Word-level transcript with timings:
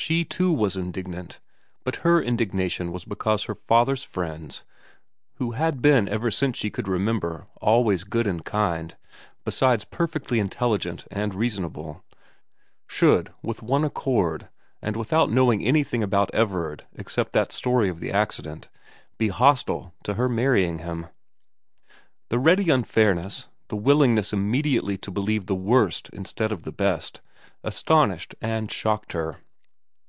She, 0.00 0.24
too, 0.24 0.52
was 0.52 0.76
indignant, 0.76 1.40
but 1.82 1.96
her 1.96 2.22
indignation 2.22 2.92
was 2.92 3.04
because 3.04 3.44
her 3.44 3.54
father's 3.56 4.04
friends, 4.04 4.62
who 5.34 5.50
had 5.50 5.82
been 5.82 6.08
ever 6.08 6.30
since 6.30 6.56
she 6.56 6.70
could 6.70 6.86
remember 6.88 7.48
always 7.60 8.04
good 8.04 8.24
and 8.26 8.42
kind, 8.44 8.96
besides 9.44 9.84
perfectly 9.84 10.38
intelligent 10.38 11.04
and 11.10 11.34
reasonable, 11.34 12.04
should 12.86 13.34
with 13.42 13.60
one 13.60 13.82
accord, 13.84 14.48
and 14.80 14.94
without 14.96 15.32
knowing 15.32 15.62
anything 15.64 16.02
about 16.04 16.32
Everard 16.34 16.86
except 16.94 17.32
that 17.32 17.50
story 17.52 17.88
of 17.90 17.98
the 18.00 18.12
accident, 18.12 18.68
be 19.18 19.28
hostile 19.28 19.92
to 20.04 20.14
her 20.14 20.28
marrying 20.28 20.78
him. 20.78 21.08
The 22.30 22.38
ready 22.38 22.70
unfairness, 22.70 23.48
the 23.66 23.76
willingness 23.76 24.32
immediately 24.32 24.96
to 24.98 25.10
believe 25.10 25.46
the 25.46 25.56
worst 25.56 26.08
instead 26.14 26.52
of 26.52 26.62
the 26.62 26.72
best, 26.72 27.20
astonished 27.64 28.34
and 28.40 28.70
shocked 28.72 29.12
her. 29.12 29.38